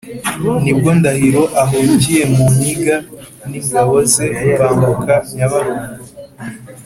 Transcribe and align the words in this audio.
nibwo 0.63 0.89
ndahiro 0.99 1.43
ahungiye 1.61 2.23
mu 2.33 2.45
nkiga 2.53 2.95
n’ingabo 3.49 3.95
ze 4.13 4.27
bambuka 4.59 5.13
nyabarongo. 5.35 5.89